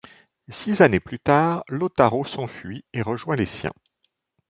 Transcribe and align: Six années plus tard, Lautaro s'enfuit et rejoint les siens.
Six 0.49 0.81
années 0.81 0.99
plus 0.99 1.19
tard, 1.19 1.63
Lautaro 1.69 2.25
s'enfuit 2.25 2.83
et 2.91 3.03
rejoint 3.03 3.35
les 3.35 3.45
siens. 3.45 3.69